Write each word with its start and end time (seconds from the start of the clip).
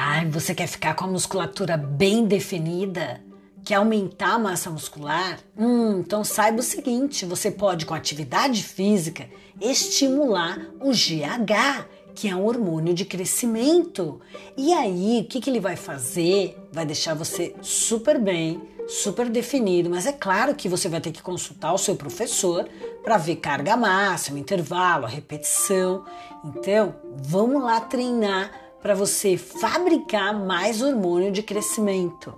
Ai, 0.00 0.26
você 0.26 0.54
quer 0.54 0.68
ficar 0.68 0.94
com 0.94 1.06
a 1.06 1.08
musculatura 1.08 1.76
bem 1.76 2.24
definida? 2.24 3.20
Quer 3.64 3.74
aumentar 3.74 4.34
a 4.34 4.38
massa 4.38 4.70
muscular? 4.70 5.40
Hum, 5.58 5.98
então 5.98 6.22
saiba 6.22 6.60
o 6.60 6.62
seguinte: 6.62 7.26
você 7.26 7.50
pode, 7.50 7.84
com 7.84 7.94
atividade 7.94 8.62
física, 8.62 9.28
estimular 9.60 10.56
o 10.80 10.92
GH, 10.92 11.84
que 12.14 12.28
é 12.28 12.36
um 12.36 12.46
hormônio 12.46 12.94
de 12.94 13.04
crescimento. 13.04 14.20
E 14.56 14.72
aí, 14.72 15.22
o 15.22 15.24
que, 15.24 15.40
que 15.40 15.50
ele 15.50 15.58
vai 15.58 15.74
fazer? 15.74 16.56
Vai 16.72 16.86
deixar 16.86 17.14
você 17.14 17.56
super 17.60 18.20
bem, 18.20 18.62
super 18.86 19.28
definido, 19.28 19.90
mas 19.90 20.06
é 20.06 20.12
claro 20.12 20.54
que 20.54 20.68
você 20.68 20.88
vai 20.88 21.00
ter 21.00 21.10
que 21.10 21.20
consultar 21.20 21.72
o 21.72 21.78
seu 21.78 21.96
professor 21.96 22.68
para 23.02 23.18
ver 23.18 23.34
carga 23.34 23.76
máxima, 23.76 24.38
intervalo, 24.38 25.08
repetição. 25.08 26.04
Então, 26.44 26.94
vamos 27.16 27.60
lá 27.60 27.80
treinar 27.80 28.67
para 28.80 28.94
você 28.94 29.36
fabricar 29.36 30.32
mais 30.32 30.82
hormônio 30.82 31.32
de 31.32 31.42
crescimento. 31.42 32.34